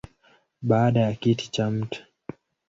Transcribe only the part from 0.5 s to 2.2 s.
Baada ya kiti cha Mt.